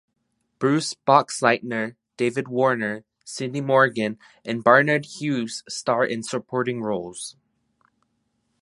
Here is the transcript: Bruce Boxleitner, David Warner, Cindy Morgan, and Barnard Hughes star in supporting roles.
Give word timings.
Bruce 0.57 0.95
Boxleitner, 0.95 1.95
David 2.17 2.47
Warner, 2.47 3.03
Cindy 3.23 3.61
Morgan, 3.61 4.17
and 4.43 4.63
Barnard 4.63 5.05
Hughes 5.05 5.61
star 5.69 6.03
in 6.03 6.23
supporting 6.23 6.81
roles. 6.81 7.35